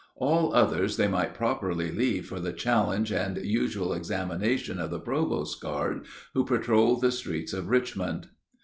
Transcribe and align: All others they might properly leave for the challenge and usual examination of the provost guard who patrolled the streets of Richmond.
All 0.15 0.55
others 0.55 0.97
they 0.97 1.07
might 1.07 1.35
properly 1.35 1.91
leave 1.91 2.25
for 2.25 2.39
the 2.39 2.53
challenge 2.53 3.11
and 3.11 3.37
usual 3.37 3.93
examination 3.93 4.79
of 4.79 4.89
the 4.89 4.99
provost 4.99 5.61
guard 5.61 6.07
who 6.33 6.43
patrolled 6.43 7.01
the 7.01 7.11
streets 7.11 7.53
of 7.53 7.69
Richmond. 7.69 8.29